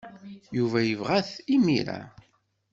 [0.57, 1.99] Yuba yebɣa-t imir-a.